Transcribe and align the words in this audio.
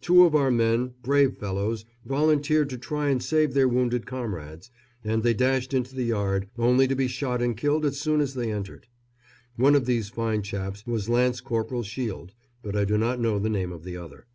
Two 0.00 0.22
of 0.22 0.32
our 0.36 0.52
men, 0.52 0.94
brave 1.02 1.38
fellows, 1.38 1.84
volunteered 2.06 2.70
to 2.70 2.78
try 2.78 3.08
and 3.08 3.20
save 3.20 3.52
their 3.52 3.66
wounded 3.66 4.06
comrades, 4.06 4.70
and 5.02 5.24
they 5.24 5.34
dashed 5.34 5.74
into 5.74 5.96
the 5.96 6.04
yard, 6.04 6.46
only 6.56 6.86
to 6.86 6.94
be 6.94 7.08
shot 7.08 7.42
and 7.42 7.56
killed 7.56 7.84
as 7.84 7.98
soon 7.98 8.20
as 8.20 8.34
they 8.34 8.52
entered. 8.52 8.86
One 9.56 9.74
of 9.74 9.86
these 9.86 10.08
fine 10.08 10.42
chaps 10.44 10.86
was 10.86 11.08
Lance 11.08 11.40
Corporal 11.40 11.82
Shield, 11.82 12.32
but 12.62 12.76
I 12.76 12.84
do 12.84 12.96
not 12.96 13.18
know 13.18 13.40
the 13.40 13.50
name 13.50 13.72
of 13.72 13.82
the 13.82 13.96
other. 13.96 14.28